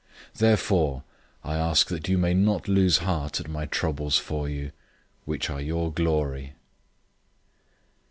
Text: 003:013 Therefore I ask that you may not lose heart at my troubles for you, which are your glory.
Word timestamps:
003:013 0.31 0.37
Therefore 0.39 1.03
I 1.43 1.53
ask 1.57 1.87
that 1.89 2.07
you 2.09 2.17
may 2.17 2.33
not 2.33 2.67
lose 2.67 2.97
heart 3.05 3.39
at 3.39 3.47
my 3.47 3.67
troubles 3.67 4.17
for 4.17 4.49
you, 4.49 4.71
which 5.25 5.47
are 5.51 5.61
your 5.61 5.93
glory. 5.93 6.53